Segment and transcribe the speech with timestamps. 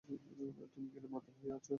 [0.03, 1.69] তুমি কি মাতাল হয়ে আছো?